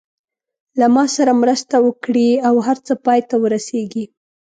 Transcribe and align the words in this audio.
له 0.79 0.87
ما 0.95 1.05
سره 1.15 1.31
مرسته 1.41 1.75
وکړي 1.87 2.29
او 2.47 2.55
هر 2.67 2.77
څه 2.85 2.93
پای 3.05 3.19
ته 3.29 3.35
ورسېږي. 3.43 4.05